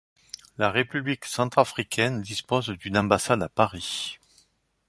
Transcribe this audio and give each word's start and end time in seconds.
La 0.57 0.71
République 0.71 1.25
centrafricaine 1.25 2.23
dispose 2.23 2.69
d'une 2.69 2.97
ambassade 2.97 3.43
à 3.43 3.49
Paris. 3.49 4.17